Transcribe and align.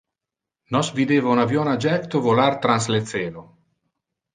Nos 0.75 0.89
videva 1.01 1.29
un 1.35 1.43
avion 1.43 1.71
a 1.75 1.77
jecto 1.87 2.25
volar 2.31 2.51
trans 2.67 2.93
le 2.97 3.07
celo. 3.15 3.51